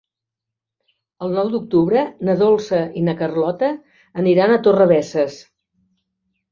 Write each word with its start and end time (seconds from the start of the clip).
El 1.25 1.35
nou 1.39 1.51
d'octubre 1.57 2.05
na 2.29 2.37
Dolça 2.41 2.81
i 3.03 3.07
na 3.11 3.17
Carlota 3.21 3.73
aniran 4.25 4.57
a 4.57 4.61
Torrebesses. 4.69 5.43